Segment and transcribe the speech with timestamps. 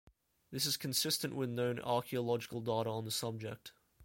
[0.49, 3.71] This is consistent with known archaeological data on the subject.